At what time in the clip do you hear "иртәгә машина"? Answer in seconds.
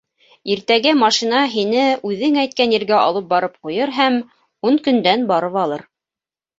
0.53-1.41